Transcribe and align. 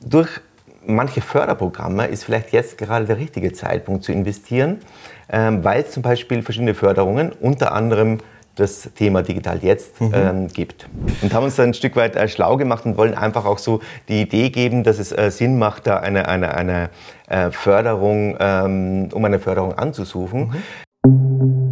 durch 0.00 0.40
manche 0.86 1.20
Förderprogramme 1.20 2.06
ist 2.06 2.24
vielleicht 2.24 2.52
jetzt 2.52 2.78
gerade 2.78 3.04
der 3.04 3.18
richtige 3.18 3.52
Zeitpunkt 3.52 4.04
zu 4.04 4.12
investieren, 4.12 4.78
ähm, 5.30 5.62
weil 5.64 5.82
es 5.82 5.90
zum 5.92 6.02
Beispiel 6.02 6.42
verschiedene 6.42 6.74
Förderungen, 6.74 7.32
unter 7.32 7.72
anderem 7.72 8.18
das 8.56 8.90
Thema 8.94 9.22
Digital 9.22 9.58
Jetzt 9.62 10.00
mhm. 10.00 10.12
ähm, 10.14 10.48
gibt. 10.48 10.88
Und 11.22 11.32
haben 11.32 11.44
uns 11.44 11.56
dann 11.56 11.70
ein 11.70 11.74
Stück 11.74 11.96
weit 11.96 12.16
äh, 12.16 12.28
schlau 12.28 12.56
gemacht 12.56 12.84
und 12.84 12.96
wollen 12.96 13.14
einfach 13.14 13.44
auch 13.44 13.58
so 13.58 13.80
die 14.08 14.22
Idee 14.22 14.50
geben, 14.50 14.82
dass 14.82 14.98
es 14.98 15.12
äh, 15.12 15.30
Sinn 15.30 15.58
macht, 15.58 15.86
da 15.86 15.98
eine, 15.98 16.28
eine, 16.28 16.54
eine 16.54 16.90
äh, 17.28 17.50
Förderung, 17.50 18.36
ähm, 18.40 19.08
um 19.12 19.24
eine 19.24 19.38
Förderung 19.38 19.74
anzusuchen. 19.74 20.52
Mhm. 21.04 21.69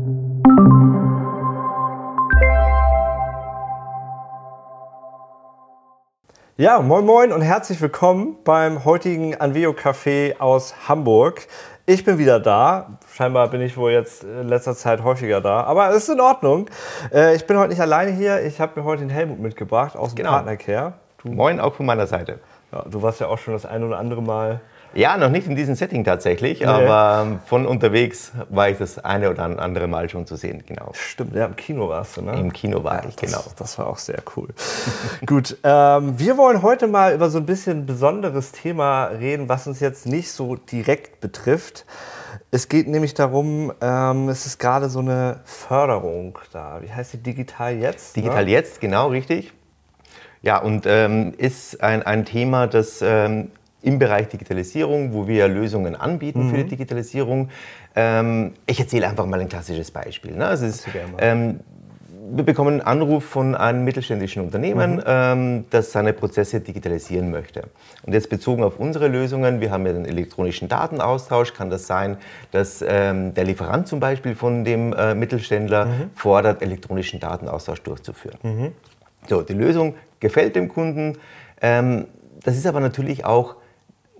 Ja, 6.61 6.81
moin 6.81 7.07
moin 7.07 7.33
und 7.33 7.41
herzlich 7.41 7.81
willkommen 7.81 8.37
beim 8.43 8.85
heutigen 8.85 9.37
Anveo 9.37 9.71
Café 9.71 10.41
aus 10.41 10.89
Hamburg. 10.89 11.47
Ich 11.87 12.05
bin 12.05 12.19
wieder 12.19 12.41
da. 12.41 12.99
Scheinbar 13.15 13.49
bin 13.49 13.61
ich 13.61 13.77
wohl 13.77 13.93
jetzt 13.93 14.25
in 14.25 14.49
letzter 14.49 14.75
Zeit 14.75 15.05
häufiger 15.05 15.41
da. 15.41 15.63
Aber 15.63 15.89
es 15.91 15.99
ist 15.99 16.09
in 16.09 16.21
Ordnung. 16.21 16.69
Äh, 17.15 17.37
ich 17.37 17.47
bin 17.47 17.57
heute 17.59 17.69
nicht 17.69 17.81
alleine 17.81 18.11
hier. 18.11 18.45
Ich 18.45 18.61
habe 18.61 18.73
mir 18.75 18.85
heute 18.85 19.03
den 19.03 19.09
Helmut 19.09 19.39
mitgebracht 19.39 19.95
aus 19.95 20.17
dem 20.17 20.17
genau. 20.17 20.31
Partnercare. 20.31 20.95
Du, 21.23 21.29
moin 21.29 21.61
auch 21.61 21.75
von 21.75 21.87
meiner 21.87 22.09
Seite. 22.09 22.41
Ja, 22.73 22.85
du 22.89 23.03
warst 23.03 23.21
ja 23.21 23.29
auch 23.29 23.39
schon 23.39 23.55
das 23.55 23.67
ein 23.67 23.83
oder 23.83 23.99
andere 23.99 24.23
Mal 24.23 24.61
ja, 24.95 25.17
noch 25.19 25.29
nicht 25.29 25.47
in 25.47 25.55
diesem 25.55 25.75
Setting 25.75 26.03
tatsächlich, 26.03 26.61
nee. 26.61 26.67
aber 26.67 27.25
ähm, 27.27 27.41
von 27.45 27.67
unterwegs 27.67 28.33
war 28.49 28.71
ich 28.71 28.79
das 28.79 28.99
eine 28.99 29.31
oder 29.31 29.43
andere 29.45 29.87
Mal 29.87 30.09
schon 30.09 30.27
zu 30.27 30.37
sehen, 30.37 30.65
genau. 30.67 30.91
Stimmt, 30.95 31.35
ja, 31.35 31.45
im 31.45 31.57
Kino 31.57 31.89
warst 31.89 32.17
du, 32.17 32.23
ne? 32.23 32.33
Im 32.33 32.53
Kino 32.53 32.83
war 32.85 33.03
ja, 33.03 33.09
ich, 33.09 33.17
genau. 33.17 33.45
Das 33.59 33.79
war 33.79 33.87
auch 33.87 33.99
sehr 33.99 34.23
cool. 34.37 34.49
Gut, 35.27 35.59
ähm, 35.63 36.19
wir 36.19 36.37
wollen 36.39 36.63
heute 36.63 36.87
mal 36.87 37.15
über 37.15 37.29
so 37.29 37.39
ein 37.39 37.47
bisschen 37.47 37.85
besonderes 37.85 38.53
Thema 38.53 39.05
reden, 39.07 39.49
was 39.49 39.67
uns 39.67 39.81
jetzt 39.81 40.07
nicht 40.07 40.33
so 40.33 40.57
direkt 40.57 41.21
betrifft. 41.21 41.85
Es 42.51 42.71
geht 42.71 42.89
nämlich 42.89 43.13
darum, 43.13 43.73
ähm, 43.83 44.31
es 44.31 44.47
ist 44.47 44.59
gerade 44.59 44.89
so 44.89 45.01
eine 45.01 45.41
Förderung 45.45 46.39
da. 46.53 46.81
Wie 46.81 46.91
heißt 46.91 47.13
die 47.13 47.23
Digital 47.23 47.75
Jetzt? 47.75 48.17
Digital 48.17 48.47
ne? 48.47 48.51
Jetzt, 48.51 48.81
genau, 48.81 49.09
richtig. 49.09 49.53
Ja, 50.43 50.59
und 50.59 50.85
ähm, 50.87 51.35
ist 51.37 51.83
ein, 51.83 52.03
ein 52.03 52.25
Thema, 52.25 52.67
das 52.67 53.03
ähm, 53.03 53.51
im 53.83 53.99
Bereich 53.99 54.29
Digitalisierung, 54.29 55.13
wo 55.13 55.29
wir 55.29 55.49
Lösungen 55.49 55.95
anbieten 55.97 56.47
mhm. 56.47 56.51
für 56.51 56.57
die 56.59 56.65
mhm. 56.65 56.69
Digitalisierung. 56.69 57.49
Ähm, 57.95 58.53
ich 58.67 58.79
erzähle 58.81 59.09
einfach 59.09 59.27
mal 59.27 59.41
ein 59.41 59.49
klassisches 59.49 59.91
Beispiel. 59.91 60.33
Ne? 60.33 60.47
Also 60.47 60.67
ist, 60.67 60.87
ähm, 61.19 61.61
wir 62.31 62.45
bekommen 62.45 62.81
einen 62.81 62.81
Anruf 62.83 63.25
von 63.25 63.55
einem 63.55 63.85
mittelständischen 63.85 64.43
Unternehmen, 64.43 64.97
mhm. 64.97 65.03
ähm, 65.07 65.65
das 65.71 65.93
seine 65.93 66.13
Prozesse 66.13 66.61
digitalisieren 66.61 67.31
möchte. 67.31 67.65
Und 68.05 68.13
jetzt 68.13 68.29
bezogen 68.29 68.63
auf 68.63 68.79
unsere 68.79 69.09
Lösungen, 69.09 69.61
wir 69.61 69.71
haben 69.71 69.87
ja 69.87 69.93
den 69.93 70.05
elektronischen 70.05 70.69
Datenaustausch, 70.69 71.55
kann 71.55 71.71
das 71.71 71.87
sein, 71.87 72.19
dass 72.51 72.85
ähm, 72.87 73.33
der 73.35 73.45
Lieferant 73.45 73.89
zum 73.89 74.01
Beispiel 74.01 74.35
von 74.35 74.65
dem 74.65 74.93
äh, 74.93 75.15
Mittelständler 75.15 75.87
mhm. 75.87 76.11
fordert, 76.15 76.63
elektronischen 76.63 77.21
Datenaustausch 77.21 77.83
durchzuführen. 77.83 78.39
So, 79.29 79.43
die 79.43 79.55
Lösung 79.55 79.95
gefällt 80.21 80.57
dem 80.57 80.69
Kunden. 80.69 81.19
Ähm, 81.61 82.07
das 82.43 82.57
ist 82.57 82.67
aber 82.67 82.81
natürlich 82.81 83.25
auch 83.25 83.57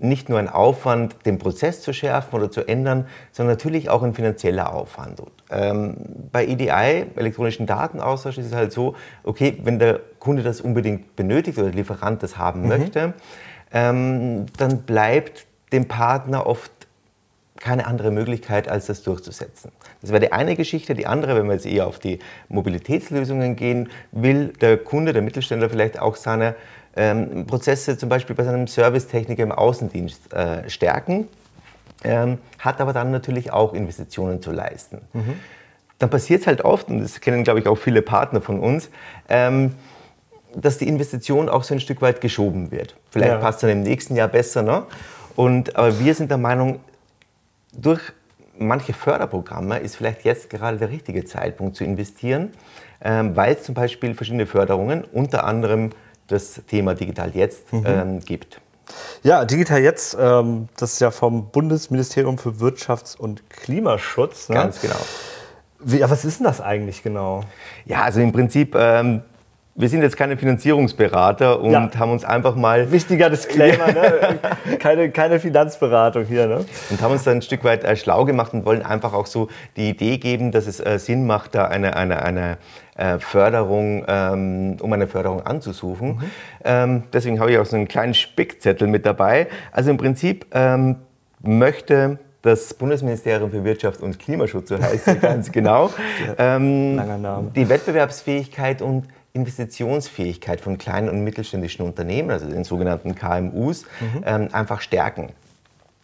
nicht 0.01 0.29
nur 0.29 0.39
ein 0.39 0.49
Aufwand, 0.49 1.17
den 1.27 1.39
Prozess 1.39 1.83
zu 1.83 1.93
schärfen 1.93 2.39
oder 2.39 2.51
zu 2.51 2.67
ändern, 2.67 3.07
sondern 3.33 3.55
natürlich 3.55 3.91
auch 3.91 4.03
ein 4.03 4.15
finanzieller 4.15 4.73
Aufwand. 4.73 5.21
Ähm, 5.51 5.97
bei 6.31 6.47
EDI, 6.47 7.07
elektronischen 7.17 7.67
Datenaustausch, 7.67 8.39
ist 8.39 8.47
es 8.47 8.55
halt 8.55 8.73
so, 8.73 8.95
okay, 9.25 9.59
wenn 9.65 9.79
der 9.79 10.01
Kunde 10.19 10.43
das 10.43 10.61
unbedingt 10.61 11.17
benötigt 11.17 11.59
oder 11.59 11.69
der 11.69 11.77
Lieferant 11.77 12.23
das 12.23 12.39
haben 12.39 12.63
mhm. 12.63 12.69
möchte, 12.69 13.15
ähm, 13.73 14.47
dann 14.57 14.83
bleibt 14.83 15.47
dem 15.73 15.89
Partner 15.89 16.47
oft 16.47 16.71
keine 17.61 17.87
andere 17.87 18.11
Möglichkeit, 18.11 18.69
als 18.69 18.87
das 18.87 19.03
durchzusetzen. 19.03 19.73
Das 20.01 20.11
wäre 20.11 20.21
die 20.21 20.33
eine 20.33 20.57
Geschichte. 20.57 20.95
Die 20.95 21.07
andere, 21.07 21.37
wenn 21.37 21.47
wir 21.47 21.55
jetzt 21.55 21.67
eher 21.67 21.87
auf 21.87 21.99
die 21.99 22.19
Mobilitätslösungen 22.49 23.57
gehen, 23.57 23.89
will 24.13 24.49
der 24.61 24.77
Kunde, 24.79 25.13
der 25.13 25.23
Mittelständler 25.23 25.69
vielleicht 25.69 25.99
auch 25.99 26.17
seine 26.17 26.55
ähm, 26.97 27.47
Prozesse 27.47 27.99
zum 27.99 28.09
Beispiel 28.09 28.35
bei 28.35 28.45
seinem 28.45 28.67
Servicetechniker 28.67 29.43
im 29.43 29.53
Außendienst 29.53 30.33
äh, 30.33 30.69
stärken, 30.69 31.29
ähm, 32.05 32.39
hat 32.59 32.81
aber 32.81 32.93
dann 32.93 33.11
natürlich 33.11 33.53
auch 33.53 33.75
Investitionen 33.75 34.43
zu 34.43 34.53
leisten. 34.53 35.01
Mhm. 35.13 35.35
Dann 35.99 36.11
passiert 36.11 36.43
es 36.43 36.47
halt 36.47 36.65
oft, 36.65 36.89
und 36.89 37.01
das 37.01 37.21
kennen 37.21 37.45
glaube 37.45 37.61
ich 37.61 37.67
auch 37.67 37.77
viele 37.77 38.03
Partner 38.03 38.41
von 38.41 38.61
uns, 38.61 38.91
ähm, 39.29 39.75
dass 40.55 40.79
die 40.79 40.89
Investition 40.89 41.49
auch 41.49 41.63
so 41.63 41.75
ein 41.75 41.81
Stück 41.81 42.01
weit 42.03 42.21
geschoben 42.21 42.71
wird. 42.71 42.97
Vielleicht 43.11 43.33
ja. 43.33 43.39
passt 43.39 43.63
dann 43.63 43.71
im 43.71 43.83
nächsten 43.83 44.17
Jahr 44.17 44.29
besser. 44.29 44.63
Ne? 44.63 44.85
Und, 45.37 45.77
aber 45.77 46.01
wir 46.01 46.15
sind 46.15 46.31
der 46.31 46.39
Meinung, 46.39 46.81
durch 47.81 48.01
manche 48.59 48.93
Förderprogramme 48.93 49.79
ist 49.79 49.97
vielleicht 49.97 50.25
jetzt 50.25 50.51
gerade 50.51 50.79
der 50.79 50.91
richtige 50.91 51.25
Zeitpunkt 51.25 51.77
zu 51.77 51.85
investieren, 51.85 52.51
ähm, 53.01 53.37
weil 53.37 53.55
es 53.55 53.63
zum 53.63 53.75
Beispiel 53.75 54.15
verschiedene 54.15 54.47
Förderungen, 54.47 55.05
unter 55.05 55.45
anderem 55.45 55.91
das 56.27 56.61
Thema 56.67 56.95
Digital 56.95 57.31
Jetzt 57.35 57.73
mhm. 57.73 57.85
ähm, 57.87 58.21
gibt. 58.21 58.61
Ja, 59.23 59.45
Digital 59.45 59.81
Jetzt, 59.81 60.17
ähm, 60.19 60.69
das 60.77 60.95
ist 60.95 61.01
ja 61.01 61.11
vom 61.11 61.51
Bundesministerium 61.51 62.39
für 62.39 62.51
Wirtschafts- 62.51 63.17
und 63.17 63.49
Klimaschutz. 63.51 64.49
Ne? 64.49 64.57
Ganz 64.57 64.81
genau. 64.81 64.97
Wie, 65.81 66.01
was 66.01 66.25
ist 66.25 66.41
denn 66.41 66.47
das 66.47 66.61
eigentlich 66.61 67.03
genau? 67.03 67.45
Ja, 67.85 68.03
also 68.03 68.21
im 68.21 68.33
Prinzip 68.33 68.75
ähm, 68.75 69.23
wir 69.79 69.89
sind 69.89 70.03
jetzt 70.03 70.17
keine 70.17 70.37
Finanzierungsberater 70.37 71.61
und 71.61 71.71
ja. 71.71 71.89
haben 71.97 72.11
uns 72.11 72.25
einfach 72.25 72.57
mal. 72.57 72.91
Wichtiger 72.91 73.31
Disclaimer, 73.31 73.87
ne? 73.93 74.39
keine, 74.81 75.11
keine 75.13 75.39
Finanzberatung 75.39 76.25
hier. 76.25 76.49
Ne? 76.49 76.65
Und 76.91 77.01
haben 77.01 77.13
uns 77.13 77.23
dann 77.23 77.37
ein 77.37 77.43
Stück 77.43 77.63
weit 77.63 77.85
äh, 77.85 77.95
schlau 77.95 78.25
gemacht 78.25 78.53
und 78.55 78.65
wollen 78.65 78.83
einfach 78.83 79.13
auch 79.13 79.27
so 79.27 79.49
die 79.77 79.91
Idee 79.91 80.19
geben, 80.19 80.51
dass 80.51 80.67
es 80.67 80.81
äh, 80.81 80.99
Sinn 80.99 81.29
macht, 81.29 81.55
da 81.55 81.67
eine, 81.67 81.95
eine, 81.95 82.25
eine 82.25 82.59
äh, 82.97 83.21
Förderung, 83.21 84.05
ähm, 84.09 84.79
um 84.81 84.93
eine 84.93 85.07
Förderung 85.07 85.47
anzusuchen. 85.47 86.09
Mhm. 86.09 86.23
Ähm, 86.65 87.03
deswegen 87.13 87.39
habe 87.39 87.53
ich 87.53 87.59
auch 87.59 87.67
so 87.67 87.77
einen 87.77 87.87
kleinen 87.87 88.15
Spickzettel 88.15 88.89
mit 88.89 89.07
dabei. 89.07 89.47
Also 89.71 89.93
im 89.93 89.97
Prinzip 89.97 90.47
ähm, 90.51 90.97
möchte 91.41 92.19
das 92.43 92.75
Bundesministerium 92.75 93.51
für 93.51 93.63
Wirtschaft 93.63 94.01
und 94.01 94.19
Klimaschutz, 94.19 94.71
so 94.71 94.79
heißt 94.81 95.07
es 95.07 95.21
ganz 95.21 95.53
genau, 95.53 95.91
ähm, 96.39 97.51
die 97.55 97.69
Wettbewerbsfähigkeit 97.69 98.81
und 98.83 99.05
Investitionsfähigkeit 99.33 100.61
von 100.61 100.79
kleinen 100.79 101.09
und 101.09 101.23
mittelständischen 101.23 101.85
Unternehmen, 101.85 102.31
also 102.31 102.47
den 102.47 102.65
sogenannten 102.65 103.15
KMUs, 103.15 103.85
mhm. 104.01 104.23
ähm, 104.25 104.49
einfach 104.53 104.81
stärken. 104.81 105.33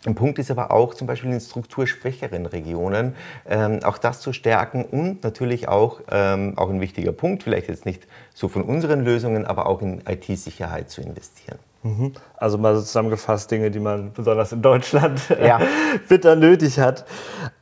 Ein 0.07 0.15
Punkt 0.15 0.39
ist 0.39 0.51
aber 0.51 0.71
auch 0.71 0.95
zum 0.95 1.07
Beispiel 1.07 1.33
in 1.33 1.41
strukturschwächeren 1.41 2.45
Regionen 2.45 3.15
ähm, 3.49 3.81
auch 3.85 3.97
das 3.97 4.21
zu 4.21 4.35
stärken 4.35 4.85
und 4.85 5.25
natürlich 5.25 5.69
auch, 5.69 6.01
ähm, 6.11 6.53
auch 6.57 6.69
ein 6.69 6.81
wichtiger 6.81 7.13
Punkt, 7.13 7.43
vielleicht 7.43 7.69
jetzt 7.69 7.87
nicht 7.87 8.07
so 8.35 8.49
von 8.49 8.63
unseren 8.63 9.03
Lösungen, 9.03 9.47
aber 9.47 9.67
auch 9.67 9.81
in 9.81 10.03
IT-Sicherheit 10.07 10.91
zu 10.91 11.01
investieren. 11.01 11.59
Mhm. 11.85 12.13
Also 12.37 12.59
mal 12.59 12.75
so 12.75 12.83
zusammengefasst 12.83 13.51
Dinge, 13.51 13.71
die 13.71 13.81
man 13.81 14.13
besonders 14.13 14.53
in 14.53 14.61
Deutschland 14.61 15.21
ja. 15.43 15.61
bitter 16.09 16.37
nötig 16.37 16.79
hat. 16.79 17.07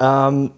Ähm, 0.01 0.51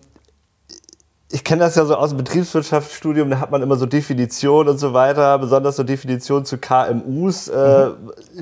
ich 1.35 1.43
kenne 1.43 1.65
das 1.65 1.75
ja 1.75 1.85
so 1.85 1.97
aus 1.97 2.11
dem 2.11 2.19
Betriebswirtschaftsstudium, 2.19 3.29
da 3.29 3.41
hat 3.41 3.51
man 3.51 3.61
immer 3.61 3.75
so 3.75 3.87
Definitionen 3.87 4.69
und 4.69 4.79
so 4.79 4.95
weiter, 4.95 5.37
besonders 5.41 5.75
so 5.75 5.83
Definitionen 5.83 6.45
zu 6.45 6.59
KMUs. 6.59 7.49
Äh, 7.49 7.87
mhm. 7.89 7.95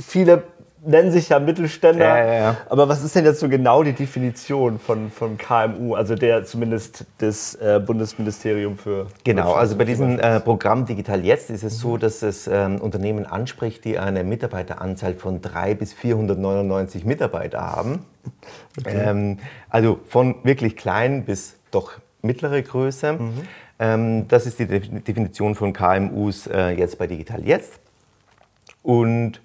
viele 0.02 0.42
nennen 0.84 1.10
sich 1.10 1.30
ja 1.30 1.38
Mittelständler. 1.38 2.04
Ja, 2.04 2.26
ja, 2.26 2.34
ja. 2.34 2.56
Aber 2.68 2.90
was 2.90 3.02
ist 3.02 3.16
denn 3.16 3.24
jetzt 3.24 3.40
so 3.40 3.48
genau 3.48 3.82
die 3.82 3.94
Definition 3.94 4.78
von, 4.78 5.10
von 5.10 5.38
KMU, 5.38 5.94
also 5.94 6.16
der 6.16 6.44
zumindest 6.44 7.06
des 7.18 7.54
äh, 7.54 7.80
Bundesministerium 7.84 8.76
für. 8.76 9.06
Genau, 9.24 9.54
also 9.54 9.76
bei 9.76 9.86
diesem 9.86 10.18
äh, 10.18 10.40
Programm 10.40 10.84
Digital 10.84 11.24
Jetzt 11.24 11.48
ist 11.48 11.62
es 11.62 11.78
mhm. 11.78 11.80
so, 11.80 11.96
dass 11.96 12.22
es 12.22 12.46
ähm, 12.46 12.78
Unternehmen 12.78 13.24
anspricht, 13.24 13.86
die 13.86 13.98
eine 13.98 14.22
Mitarbeiteranzahl 14.22 15.14
von 15.14 15.40
3 15.40 15.76
bis 15.76 15.94
499 15.94 17.06
Mitarbeiter 17.06 17.62
haben. 17.62 18.04
Okay. 18.78 18.98
Ähm, 19.02 19.38
also 19.70 19.98
von 20.06 20.34
wirklich 20.42 20.76
klein 20.76 21.24
bis 21.24 21.54
doch 21.70 21.92
mittlere 22.22 22.62
Größe. 22.62 23.14
Mhm. 23.14 23.32
Ähm, 23.78 24.28
das 24.28 24.46
ist 24.46 24.58
die 24.58 24.66
Definition 24.66 25.54
von 25.54 25.72
KMUs 25.72 26.46
äh, 26.46 26.70
jetzt 26.70 26.98
bei 26.98 27.06
Digital 27.06 27.44
Jetzt. 27.44 27.80
Und 28.82 29.40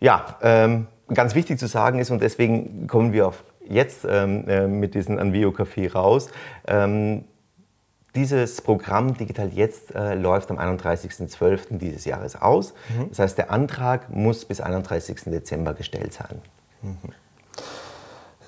ja, 0.00 0.38
ähm, 0.42 0.86
ganz 1.12 1.34
wichtig 1.34 1.58
zu 1.58 1.66
sagen 1.66 1.98
ist, 1.98 2.10
und 2.10 2.22
deswegen 2.22 2.86
kommen 2.86 3.12
wir 3.12 3.26
auf 3.28 3.44
jetzt 3.66 4.06
ähm, 4.08 4.48
äh, 4.48 4.66
mit 4.66 4.94
diesem 4.94 5.18
Anvio 5.18 5.50
Café 5.50 5.92
raus, 5.92 6.30
dieses 8.14 8.62
Programm 8.62 9.16
Digital 9.16 9.48
Jetzt 9.48 9.94
äh, 9.94 10.14
läuft 10.14 10.50
am 10.50 10.58
31.12. 10.58 11.78
dieses 11.78 12.04
Jahres 12.04 12.34
aus. 12.34 12.74
Mhm. 12.88 13.10
Das 13.10 13.18
heißt, 13.20 13.38
der 13.38 13.50
Antrag 13.50 14.10
muss 14.10 14.44
bis 14.44 14.60
31. 14.60 15.24
Dezember 15.26 15.74
gestellt 15.74 16.12
sein. 16.12 16.40
Mhm. 16.82 16.96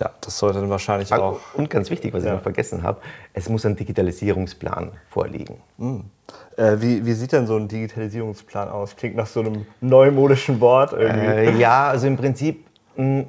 Ja, 0.00 0.10
das 0.22 0.38
sollte 0.38 0.60
dann 0.60 0.70
wahrscheinlich 0.70 1.12
auch. 1.12 1.40
Und 1.54 1.68
ganz 1.68 1.90
wichtig, 1.90 2.14
was 2.14 2.24
ja. 2.24 2.30
ich 2.30 2.36
noch 2.36 2.42
vergessen 2.42 2.82
habe, 2.82 3.02
es 3.34 3.50
muss 3.50 3.66
ein 3.66 3.76
Digitalisierungsplan 3.76 4.92
vorliegen. 5.10 5.56
Mhm. 5.76 6.04
Äh, 6.56 6.76
wie, 6.80 7.04
wie, 7.04 7.12
sieht 7.12 7.32
denn 7.32 7.46
so 7.46 7.56
ein 7.56 7.68
Digitalisierungsplan 7.68 8.70
aus? 8.70 8.96
Klingt 8.96 9.16
nach 9.16 9.26
so 9.26 9.40
einem 9.40 9.66
neumodischen 9.82 10.58
Wort 10.60 10.94
irgendwie. 10.94 11.26
Äh, 11.26 11.58
ja, 11.58 11.88
also 11.88 12.06
im 12.06 12.16
Prinzip 12.16 12.64
mh, 12.96 13.04
hm, 13.04 13.26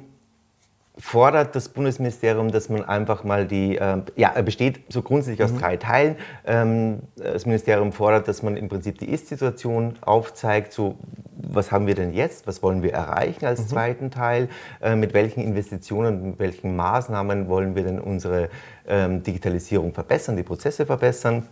fordert 0.96 1.54
das 1.56 1.68
Bundesministerium, 1.68 2.50
dass 2.50 2.70
man 2.70 2.84
einfach 2.84 3.22
mal 3.22 3.46
die, 3.46 3.76
äh, 3.76 4.02
ja, 4.16 4.30
er 4.34 4.42
besteht 4.42 4.80
so 4.88 5.02
grundsätzlich 5.02 5.42
aus 5.44 5.52
mhm. 5.52 5.58
drei 5.58 5.76
Teilen. 5.76 6.16
Ähm, 6.46 7.00
das 7.16 7.44
Ministerium 7.44 7.92
fordert, 7.92 8.28
dass 8.28 8.42
man 8.42 8.56
im 8.56 8.70
Prinzip 8.70 8.98
die 8.98 9.10
Ist-Situation 9.10 9.98
aufzeigt, 10.00 10.72
so 10.72 10.96
was 11.54 11.72
haben 11.72 11.86
wir 11.86 11.94
denn 11.94 12.12
jetzt, 12.12 12.46
was 12.46 12.62
wollen 12.62 12.82
wir 12.82 12.92
erreichen 12.92 13.44
als 13.46 13.60
mhm. 13.60 13.68
zweiten 13.68 14.10
Teil, 14.10 14.48
äh, 14.80 14.96
mit 14.96 15.14
welchen 15.14 15.42
Investitionen, 15.42 16.30
mit 16.30 16.38
welchen 16.38 16.76
Maßnahmen 16.76 17.48
wollen 17.48 17.74
wir 17.74 17.84
denn 17.84 18.00
unsere 18.00 18.48
ähm, 18.86 19.22
Digitalisierung 19.22 19.92
verbessern, 19.92 20.36
die 20.36 20.42
Prozesse 20.42 20.86
verbessern. 20.86 21.46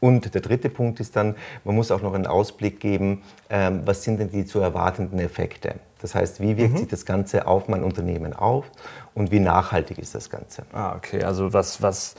Und 0.00 0.32
der 0.32 0.40
dritte 0.40 0.70
Punkt 0.70 1.00
ist 1.00 1.16
dann, 1.16 1.34
man 1.64 1.74
muss 1.74 1.90
auch 1.90 2.02
noch 2.02 2.14
einen 2.14 2.26
Ausblick 2.26 2.78
geben, 2.78 3.22
ähm, 3.50 3.82
was 3.84 4.04
sind 4.04 4.20
denn 4.20 4.30
die 4.30 4.44
zu 4.44 4.60
erwartenden 4.60 5.18
Effekte. 5.18 5.74
Das 6.00 6.14
heißt, 6.14 6.40
wie 6.40 6.56
wirkt 6.56 6.74
mhm. 6.74 6.78
sich 6.78 6.88
das 6.88 7.04
Ganze 7.04 7.46
auf 7.46 7.68
mein 7.68 7.82
Unternehmen 7.82 8.32
auf 8.32 8.66
und 9.14 9.32
wie 9.32 9.40
nachhaltig 9.40 9.98
ist 9.98 10.14
das 10.14 10.30
Ganze? 10.30 10.62
Ah, 10.72 10.94
okay. 10.94 11.24
Also 11.24 11.52
was, 11.52 11.82
was, 11.82 12.14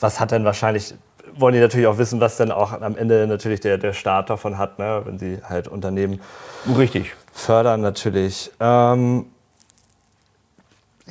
was 0.00 0.18
hat 0.18 0.32
denn 0.32 0.44
wahrscheinlich, 0.44 0.94
wollen 1.40 1.54
die 1.54 1.60
natürlich 1.60 1.86
auch 1.86 1.98
wissen, 1.98 2.20
was 2.20 2.36
dann 2.36 2.50
auch 2.50 2.72
am 2.72 2.96
Ende 2.96 3.26
natürlich 3.26 3.60
der, 3.60 3.78
der 3.78 3.92
Staat 3.92 4.30
davon 4.30 4.58
hat, 4.58 4.78
ne? 4.78 5.02
wenn 5.04 5.18
sie 5.18 5.38
halt 5.42 5.68
Unternehmen 5.68 6.20
Richtig. 6.76 7.14
fördern 7.32 7.80
natürlich. 7.80 8.50
Ähm, 8.60 9.26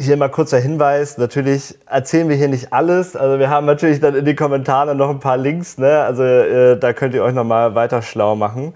hier 0.02 0.16
mal 0.16 0.30
kurzer 0.30 0.60
Hinweis, 0.60 1.18
natürlich 1.18 1.78
erzählen 1.86 2.30
wir 2.30 2.38
hier 2.38 2.48
nicht 2.48 2.72
alles. 2.72 3.18
Also 3.18 3.38
wir 3.38 3.50
haben 3.50 3.66
natürlich 3.66 4.00
dann 4.00 4.16
in 4.16 4.24
den 4.24 4.36
Kommentaren 4.36 4.98
noch 4.98 5.10
ein 5.10 5.20
paar 5.20 5.36
Links, 5.36 5.78
ne? 5.78 6.00
also 6.00 6.24
äh, 6.24 6.80
da 6.80 6.94
könnt 6.94 7.14
ihr 7.14 7.22
euch 7.22 7.34
nochmal 7.34 7.76
weiter 7.76 8.02
schlau 8.02 8.38
machen. 8.38 8.74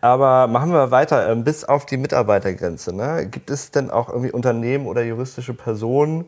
Aber 0.00 0.46
machen 0.46 0.72
wir 0.72 0.90
weiter, 0.90 1.30
äh, 1.30 1.34
bis 1.36 1.64
auf 1.64 1.84
die 1.84 1.98
Mitarbeitergrenze. 1.98 2.96
Ne? 2.96 3.26
Gibt 3.30 3.50
es 3.50 3.70
denn 3.70 3.90
auch 3.90 4.08
irgendwie 4.08 4.32
Unternehmen 4.32 4.86
oder 4.86 5.02
juristische 5.02 5.52
Personen, 5.52 6.24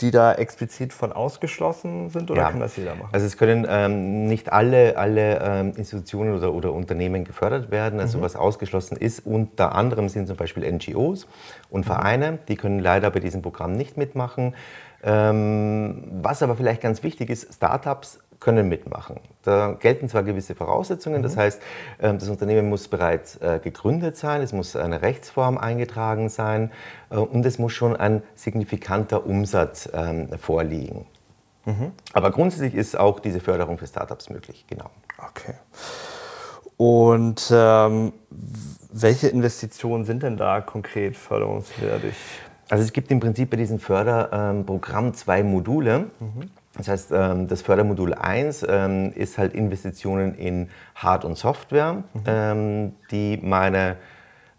die 0.00 0.10
da 0.10 0.32
explizit 0.34 0.92
von 0.92 1.12
ausgeschlossen 1.12 2.08
sind 2.10 2.30
oder 2.30 2.42
ja. 2.42 2.50
kann 2.50 2.60
das 2.60 2.76
jeder 2.76 2.94
machen? 2.94 3.10
Also 3.12 3.26
es 3.26 3.36
können 3.36 3.66
ähm, 3.68 4.26
nicht 4.26 4.52
alle, 4.52 4.96
alle 4.96 5.40
ähm, 5.42 5.72
Institutionen 5.76 6.36
oder, 6.36 6.52
oder 6.52 6.72
Unternehmen 6.72 7.24
gefördert 7.24 7.70
werden. 7.70 8.00
Also 8.00 8.18
mhm. 8.18 8.22
was 8.22 8.36
ausgeschlossen 8.36 8.96
ist, 8.96 9.26
unter 9.26 9.74
anderem 9.74 10.08
sind 10.08 10.26
zum 10.26 10.36
Beispiel 10.36 10.70
NGOs 10.70 11.26
und 11.68 11.80
mhm. 11.80 11.84
Vereine, 11.84 12.38
die 12.48 12.56
können 12.56 12.78
leider 12.78 13.10
bei 13.10 13.20
diesem 13.20 13.42
Programm 13.42 13.72
nicht 13.72 13.96
mitmachen. 13.96 14.54
Ähm, 15.02 16.04
was 16.22 16.42
aber 16.42 16.56
vielleicht 16.56 16.82
ganz 16.82 17.02
wichtig 17.02 17.30
ist, 17.30 17.54
Startups 17.54 18.20
können 18.40 18.68
mitmachen. 18.68 19.20
Da 19.42 19.72
gelten 19.78 20.08
zwar 20.08 20.22
gewisse 20.22 20.54
Voraussetzungen, 20.54 21.22
das 21.22 21.36
mhm. 21.36 21.40
heißt, 21.40 21.62
ähm, 22.00 22.18
das 22.18 22.28
Unternehmen 22.28 22.68
muss 22.68 22.88
bereits 22.88 23.36
äh, 23.36 23.60
gegründet 23.62 24.16
sein, 24.16 24.40
es 24.40 24.52
muss 24.52 24.74
eine 24.76 25.02
Rechtsform 25.02 25.58
eingetragen 25.58 26.28
sein 26.28 26.72
äh, 27.10 27.16
und 27.16 27.44
es 27.46 27.58
muss 27.58 27.72
schon 27.72 27.94
ein 27.94 28.22
signifikanter 28.34 29.26
Umsatz 29.26 29.88
ähm, 29.92 30.28
vorliegen. 30.38 31.06
Mhm. 31.66 31.92
Aber 32.14 32.30
grundsätzlich 32.30 32.74
ist 32.74 32.98
auch 32.98 33.20
diese 33.20 33.40
Förderung 33.40 33.78
für 33.78 33.86
Startups 33.86 34.30
möglich, 34.30 34.64
genau. 34.66 34.90
Okay. 35.18 35.54
Und 36.78 37.52
ähm, 37.54 38.14
welche 38.90 39.28
Investitionen 39.28 40.04
sind 40.06 40.22
denn 40.22 40.38
da 40.38 40.62
konkret 40.62 41.14
förderungswürdig? 41.16 42.14
Also 42.70 42.84
es 42.84 42.92
gibt 42.92 43.10
im 43.10 43.20
Prinzip 43.20 43.50
bei 43.50 43.58
diesem 43.58 43.78
Förderprogramm 43.78 45.12
zwei 45.12 45.42
Module. 45.42 46.10
Mhm. 46.20 46.50
Das 46.80 46.88
heißt, 46.88 47.12
ähm, 47.12 47.48
das 47.48 47.62
Fördermodul 47.62 48.14
1 48.14 48.66
ähm, 48.68 49.12
ist 49.14 49.38
halt 49.38 49.54
Investitionen 49.54 50.34
in 50.34 50.70
Hard- 50.94 51.24
und 51.24 51.36
Software, 51.36 52.04
mhm. 52.14 52.22
Ähm, 52.26 52.92
die 53.10 53.38
meine 53.42 53.96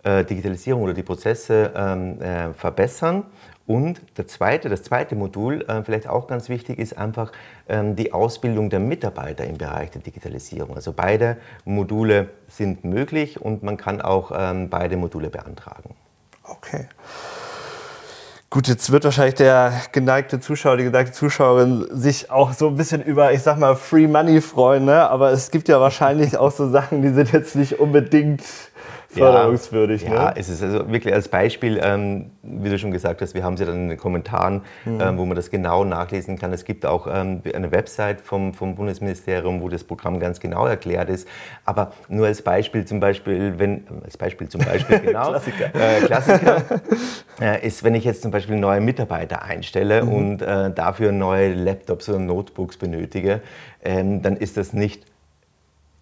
äh, 0.04 0.24
Digitalisierung 0.24 0.84
oder 0.84 0.94
die 0.94 1.04
Prozesse 1.04 1.74
äh, 1.74 2.54
verbessern. 2.54 3.26
Und 3.68 4.02
der 4.18 4.28
zweite, 4.28 4.70
das 4.70 4.84
zweite 4.84 5.16
Modul, 5.16 5.62
äh, 5.68 5.84
vielleicht 5.84 6.08
auch 6.08 6.28
ganz 6.28 6.50
wichtig, 6.50 6.80
ist 6.80 6.98
einfach 6.98 7.32
die 7.70 8.12
Ausbildung 8.12 8.70
der 8.70 8.82
Mitarbeiter 8.82 9.46
im 9.46 9.58
Bereich 9.58 9.92
der 9.92 10.02
Digitalisierung. 10.02 10.76
Also 10.76 10.92
beide 10.92 11.38
Module 11.64 12.28
sind 12.50 12.84
möglich 12.84 13.40
und 13.40 13.64
man 13.64 13.78
kann 13.78 14.02
auch 14.02 14.32
beide 14.70 14.98
Module 14.98 15.30
beantragen. 15.30 15.96
Okay. 16.44 16.88
Gut, 18.54 18.68
jetzt 18.68 18.92
wird 18.92 19.06
wahrscheinlich 19.06 19.36
der 19.36 19.72
geneigte 19.94 20.42
Zuschauer, 20.42 20.76
die 20.76 20.84
geneigte 20.84 21.14
Zuschauerin 21.14 21.88
sich 21.90 22.30
auch 22.32 22.52
so 22.52 22.68
ein 22.68 22.76
bisschen 22.76 23.02
über, 23.02 23.32
ich 23.32 23.44
sag 23.44 23.58
mal, 23.58 23.78
Free 23.78 24.08
Money 24.08 24.42
freuen, 24.42 24.84
ne? 24.84 25.10
aber 25.10 25.32
es 25.32 25.52
gibt 25.52 25.70
ja 25.70 25.80
wahrscheinlich 25.80 26.36
auch 26.36 26.52
so 26.52 26.70
Sachen, 26.70 27.02
die 27.02 27.14
sind 27.14 27.32
jetzt 27.32 27.56
nicht 27.56 27.80
unbedingt 27.80 28.44
förderungswürdig. 29.12 30.04
Ja, 30.04 30.10
ne? 30.10 30.16
ja 30.16 30.30
ist 30.30 30.50
es 30.50 30.62
also 30.62 30.92
wirklich 30.92 31.14
als 31.14 31.28
Beispiel, 31.28 31.80
ähm, 31.84 32.32
wie 32.44 32.70
du 32.70 32.78
schon 32.80 32.92
gesagt 32.92 33.22
hast, 33.22 33.34
wir 33.34 33.44
haben 33.44 33.56
ja 33.58 33.66
dann 33.66 33.76
in 33.76 33.90
den 33.90 33.98
Kommentaren, 33.98 34.62
mhm. 34.86 35.02
ähm, 35.02 35.18
wo 35.18 35.26
man 35.26 35.36
das 35.36 35.50
genau 35.50 35.84
nachlesen 35.84 36.38
kann. 36.38 36.54
Es 36.54 36.66
gibt 36.66 36.86
auch 36.86 37.08
ähm, 37.08 37.42
eine 37.54 37.72
Website 37.72 38.22
vom, 38.22 38.54
vom 38.54 38.76
Bundesministerium, 38.76 39.62
wo 39.62 39.70
das 39.70 39.84
Programm 39.84 40.20
ganz 40.20 40.40
genau 40.40 40.66
erklärt 40.66 41.10
ist. 41.10 41.28
Aber 41.66 41.92
nur 42.08 42.28
als 42.28 42.42
Beispiel 42.42 42.86
zum 42.86 43.00
Beispiel, 43.00 43.56
wenn, 43.58 43.84
als 44.04 44.18
Beispiel 44.18 44.48
zum 44.48 44.62
Beispiel, 44.62 45.00
genau, 45.06 45.30
Klassiker, 45.30 45.76
äh, 45.76 46.02
Klassiker 46.06 46.64
äh, 47.42 47.68
ist, 47.68 47.84
wenn 47.84 47.96
ich 47.96 48.06
jetzt 48.06 48.22
zum 48.22 48.32
Beispiel 48.32 48.56
neue 48.56 48.82
Mitarbeiter 48.82 49.44
einstelle 49.44 50.04
mhm. 50.04 50.14
und 50.14 50.42
äh, 50.42 50.72
dafür 50.72 51.12
neue 51.12 51.54
Laptops 51.54 52.10
oder 52.10 52.20
Notebooks 52.20 52.78
benötige, 52.78 53.42
ähm, 53.84 54.22
dann 54.22 54.38
ist 54.38 54.58
das 54.58 54.74
nicht 54.74 55.06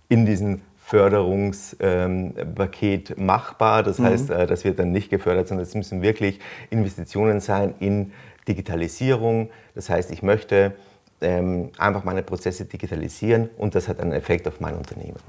in 0.09 0.25
diesen 0.25 0.61
Förderungspaket 0.89 3.11
ähm, 3.11 3.25
machbar. 3.25 3.83
Das 3.83 3.99
mhm. 3.99 4.05
heißt, 4.05 4.31
äh, 4.31 4.47
das 4.47 4.65
wird 4.65 4.79
dann 4.79 4.91
nicht 4.91 5.11
gefördert, 5.11 5.47
sondern 5.47 5.63
es 5.63 5.75
müssen 5.75 6.01
wirklich 6.01 6.39
Investitionen 6.71 7.41
sein 7.41 7.75
in 7.79 8.11
Digitalisierung. 8.47 9.51
Das 9.75 9.89
heißt, 9.89 10.09
ich 10.11 10.23
möchte 10.23 10.73
ähm, 11.21 11.69
einfach 11.77 12.03
meine 12.03 12.23
Prozesse 12.23 12.65
digitalisieren 12.65 13.51
und 13.57 13.75
das 13.75 13.87
hat 13.87 13.99
einen 13.99 14.13
Effekt 14.13 14.47
auf 14.47 14.59
mein 14.59 14.73
Unternehmen. 14.75 15.19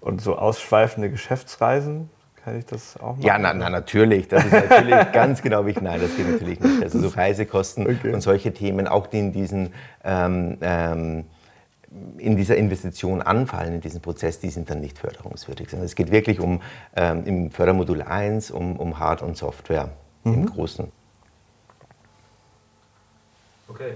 Und 0.00 0.22
so 0.22 0.36
ausschweifende 0.36 1.10
Geschäftsreisen, 1.10 2.08
kann 2.42 2.58
ich 2.58 2.64
das 2.64 2.96
auch 2.96 3.16
machen? 3.16 3.22
Ja, 3.22 3.36
na, 3.36 3.52
na 3.52 3.68
natürlich. 3.68 4.28
Das 4.28 4.46
ist 4.46 4.52
natürlich 4.52 4.94
ganz 5.12 5.42
genau 5.42 5.66
wichtig. 5.66 5.82
Nein, 5.82 6.00
das 6.00 6.16
geht 6.16 6.30
natürlich 6.30 6.60
nicht. 6.60 6.82
Also 6.82 6.98
so 6.98 7.08
Reisekosten 7.08 7.86
okay. 7.86 8.14
und 8.14 8.22
solche 8.22 8.54
Themen, 8.54 8.88
auch 8.88 9.06
die 9.06 9.18
in 9.18 9.32
diesen 9.32 9.74
ähm, 10.02 10.56
ähm, 10.62 11.26
in 12.18 12.36
dieser 12.36 12.56
Investition 12.56 13.20
anfallen, 13.20 13.74
in 13.74 13.80
diesen 13.80 14.00
Prozess, 14.00 14.38
die 14.38 14.50
sind 14.50 14.70
dann 14.70 14.80
nicht 14.80 14.98
förderungswürdig. 14.98 15.70
Sondern 15.70 15.86
es 15.86 15.96
geht 15.96 16.12
wirklich 16.12 16.38
um 16.38 16.62
ähm, 16.94 17.24
im 17.24 17.50
Fördermodul 17.50 18.02
1 18.02 18.52
um, 18.52 18.76
um 18.76 18.98
Hard- 18.98 19.22
und 19.22 19.36
Software 19.36 19.90
mhm. 20.22 20.34
im 20.34 20.46
Großen. 20.46 20.92
Okay. 23.68 23.94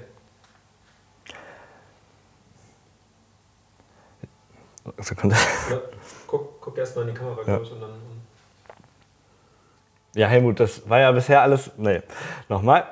Sekunde. 4.98 5.36
Ja, 5.70 5.80
guck, 6.26 6.60
guck 6.60 6.78
erstmal 6.78 7.08
in 7.08 7.14
die 7.14 7.18
Kamera, 7.18 7.40
ja. 7.46 7.60
ich, 7.60 7.72
und 7.72 7.80
dann. 7.80 7.90
Ja, 10.14 10.28
Helmut, 10.28 10.60
das 10.60 10.88
war 10.88 11.00
ja 11.00 11.10
bisher 11.10 11.42
alles. 11.42 11.70
Nee, 11.76 12.02
nochmal. 12.48 12.86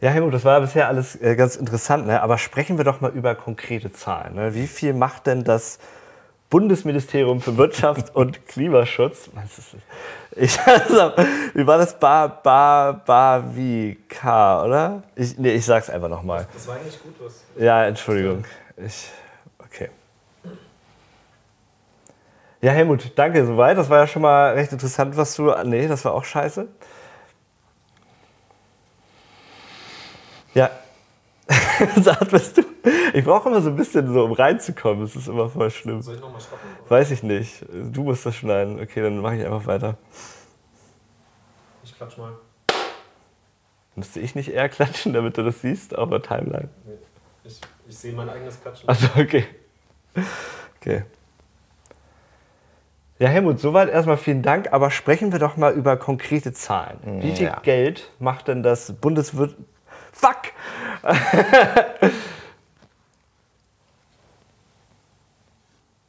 Ja, 0.00 0.10
Helmut, 0.10 0.34
das 0.34 0.44
war 0.44 0.54
ja 0.54 0.60
bisher 0.60 0.88
alles 0.88 1.20
äh, 1.20 1.36
ganz 1.36 1.56
interessant, 1.56 2.06
ne? 2.06 2.20
aber 2.20 2.36
sprechen 2.36 2.76
wir 2.76 2.84
doch 2.84 3.00
mal 3.00 3.12
über 3.12 3.34
konkrete 3.34 3.92
Zahlen. 3.92 4.34
Ne? 4.34 4.54
Wie 4.54 4.66
viel 4.66 4.92
macht 4.92 5.26
denn 5.26 5.42
das 5.42 5.78
Bundesministerium 6.50 7.40
für 7.40 7.56
Wirtschaft 7.56 8.14
und 8.14 8.46
Klimaschutz? 8.48 9.30
Ich, 10.32 10.60
also, 10.66 11.12
wie 11.54 11.66
war 11.66 11.78
das? 11.78 11.98
Bar, 11.98 12.42
Bar, 12.42 13.04
Bar, 13.04 13.56
wie, 13.56 13.96
K, 14.08 14.64
oder? 14.64 15.02
Ich, 15.14 15.38
nee, 15.38 15.52
ich 15.52 15.64
sag's 15.64 15.88
einfach 15.88 16.10
nochmal. 16.10 16.46
Das 16.52 16.68
war 16.68 16.76
eigentlich 16.76 17.02
gut, 17.02 17.14
was. 17.18 17.42
Ja, 17.58 17.86
Entschuldigung. 17.86 18.44
Ich, 18.76 19.10
okay. 19.58 19.88
Ja, 22.60 22.72
Helmut, 22.72 23.12
danke 23.16 23.46
soweit. 23.46 23.78
Das 23.78 23.88
war 23.88 24.00
ja 24.00 24.06
schon 24.06 24.22
mal 24.22 24.52
recht 24.52 24.72
interessant, 24.72 25.16
was 25.16 25.34
du. 25.36 25.54
Nee, 25.64 25.88
das 25.88 26.04
war 26.04 26.12
auch 26.12 26.24
scheiße. 26.24 26.68
Atmest 32.06 32.58
du? 32.58 32.62
Ich 33.12 33.24
brauche 33.24 33.48
immer 33.48 33.60
so 33.60 33.70
ein 33.70 33.76
bisschen 33.76 34.12
so, 34.12 34.24
um 34.24 34.32
reinzukommen. 34.32 35.04
Es 35.04 35.16
ist 35.16 35.28
immer 35.28 35.48
voll 35.48 35.70
schlimm. 35.70 36.02
Soll 36.02 36.16
ich 36.16 36.20
nochmal 36.20 36.40
stoppen? 36.40 36.68
Weiß 36.88 37.10
ich 37.10 37.22
nicht. 37.22 37.64
Du 37.70 38.04
musst 38.04 38.24
das 38.26 38.36
schneiden. 38.36 38.80
Okay, 38.80 39.02
dann 39.02 39.18
mache 39.20 39.36
ich 39.36 39.44
einfach 39.44 39.66
weiter. 39.66 39.96
Ich 41.84 41.96
klatsch 41.96 42.18
mal. 42.18 42.32
Müsste 43.94 44.20
ich 44.20 44.34
nicht 44.34 44.50
eher 44.50 44.68
klatschen, 44.68 45.12
damit 45.14 45.38
du 45.38 45.42
das 45.42 45.62
siehst 45.62 45.96
auf 45.96 46.10
der 46.10 46.22
Timeline? 46.22 46.68
Nee. 46.84 46.92
Ich, 47.44 47.60
ich 47.88 47.96
sehe 47.96 48.12
mein 48.12 48.28
eigenes 48.28 48.60
Klatschen. 48.60 48.88
Achso, 48.88 49.06
okay. 49.18 49.46
Okay. 50.80 51.04
Ja, 53.18 53.28
Helmut, 53.28 53.58
soweit 53.58 53.88
erstmal 53.88 54.18
vielen 54.18 54.42
Dank. 54.42 54.72
Aber 54.72 54.90
sprechen 54.90 55.32
wir 55.32 55.38
doch 55.38 55.56
mal 55.56 55.72
über 55.72 55.96
konkrete 55.96 56.52
Zahlen. 56.52 57.22
Wie 57.22 57.34
viel 57.34 57.46
Ja. 57.46 57.60
Geld 57.60 58.10
macht 58.18 58.48
denn 58.48 58.62
das 58.62 58.92
Bundeswirt... 58.92 59.56
Fuck! 60.12 60.52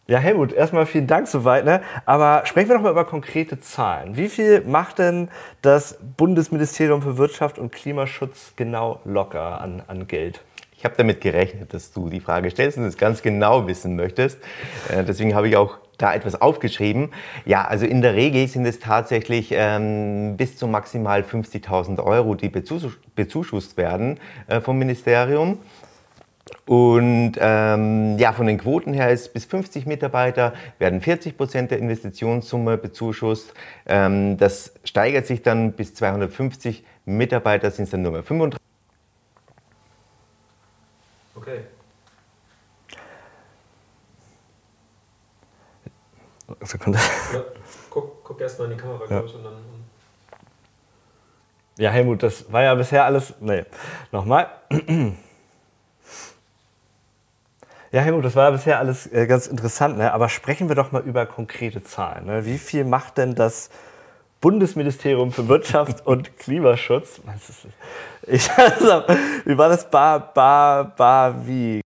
Ja, 0.10 0.20
Helmut, 0.20 0.54
erstmal 0.54 0.86
vielen 0.86 1.06
Dank 1.06 1.28
soweit. 1.28 1.66
Ne? 1.66 1.82
Aber 2.06 2.46
sprechen 2.46 2.70
wir 2.70 2.76
doch 2.78 2.82
mal 2.82 2.92
über 2.92 3.04
konkrete 3.04 3.60
Zahlen. 3.60 4.16
Wie 4.16 4.30
viel 4.30 4.62
macht 4.62 5.00
denn 5.00 5.28
das 5.62 5.98
Bundesministerium 6.16 7.02
für 7.02 7.18
Wirtschaft 7.18 7.60
und 7.60 7.74
Klimaschutz 7.74 8.54
genau 8.56 9.02
locker 9.04 9.60
an, 9.60 9.84
an 9.88 10.08
Geld? 10.08 10.42
Ich 10.78 10.86
habe 10.86 10.94
damit 10.96 11.22
gerechnet, 11.22 11.74
dass 11.74 11.92
du 11.92 12.08
die 12.08 12.20
Frage 12.20 12.52
stellst 12.52 12.78
und 12.78 12.84
es 12.86 12.98
ganz 12.98 13.24
genau 13.24 13.66
wissen 13.66 13.96
möchtest. 13.96 14.40
Äh, 14.90 15.04
deswegen 15.04 15.34
habe 15.34 15.50
ich 15.50 15.58
auch 15.58 15.78
da 15.98 16.14
etwas 16.14 16.40
aufgeschrieben. 16.40 17.10
Ja, 17.46 17.66
also 17.66 17.88
in 17.88 18.04
der 18.04 18.14
Regel 18.14 18.48
sind 18.48 18.66
es 18.68 18.80
tatsächlich 18.80 19.50
ähm, 19.52 20.38
bis 20.38 20.56
zu 20.56 20.68
maximal 20.68 21.22
50.000 21.22 22.04
Euro, 22.04 22.36
die 22.36 22.50
bezus 22.50 22.86
bezuschusst 23.16 23.76
werden 23.78 24.20
äh, 24.46 24.62
vom 24.62 24.78
Ministerium. 24.78 25.58
Und 26.68 27.34
ähm, 27.40 28.18
ja, 28.20 28.32
von 28.32 28.46
den 28.46 28.60
Quoten 28.60 28.94
her 28.94 29.10
ist 29.10 29.34
bis 29.34 29.46
50 29.46 29.88
Mitarbeiter 29.88 30.54
werden 30.78 31.02
40 31.02 31.38
Prozent 31.38 31.72
der 31.72 31.80
Investitionssumme 31.80 32.78
bezuschusst. 32.78 33.54
Ähm, 33.88 34.38
das 34.38 34.74
steigert 34.84 35.26
sich 35.26 35.42
dann 35.42 35.74
bis 35.74 35.96
250 35.96 36.86
Mitarbeiter 37.06 37.72
sind 37.72 37.86
es 37.86 37.90
dann 37.90 38.04
nur 38.04 38.12
mehr 38.12 38.24
35. 38.24 38.67
Okay. 41.48 41.62
Sekunde. 46.62 47.00
Ja, 47.34 47.44
guck, 47.90 48.22
guck 48.22 48.42
erstmal 48.42 48.70
in 48.70 48.78
die 48.78 48.84
Kamera, 48.84 49.06
glaube 49.06 49.28
ich, 49.28 49.36
und 49.36 49.44
dann. 49.46 49.54
Ja, 51.78 51.92
Helmut, 51.92 52.22
das 52.22 52.52
war 52.52 52.64
ja 52.64 52.76
bisher 52.76 53.06
alles. 53.06 53.34
Nee, 53.40 53.64
nochmal. 54.12 54.50
Ja, 57.94 58.02
Helmut, 58.02 58.26
das 58.26 58.36
war 58.36 58.46
ja 58.46 58.52
bisher 58.52 58.80
alles 58.80 59.08
äh, 59.14 59.26
ganz 59.28 59.48
interessant, 59.48 59.98
ne? 59.98 60.12
aber 60.12 60.28
sprechen 60.28 60.68
wir 60.68 60.76
doch 60.76 60.92
mal 60.92 61.04
über 61.04 61.26
konkrete 61.26 61.82
Zahlen. 61.82 62.26
Ne? 62.26 62.46
Wie 62.46 62.58
viel 62.58 62.84
macht 62.84 63.18
denn 63.18 63.34
das 63.34 63.70
Bundesministerium 64.42 65.32
für 65.32 65.48
Wirtschaft 65.48 66.06
und 66.06 66.38
Klimaschutz? 66.38 67.22
Was 67.26 67.50
ist 67.50 67.66
das? 67.66 67.72
Ich, 68.30 68.52
also, 68.52 69.04
wie 69.46 69.58
war 69.58 69.70
das? 69.70 69.90
Bar, 69.90 70.34
bar, 70.34 70.96
bar, 70.96 71.48
wie? 71.48 71.82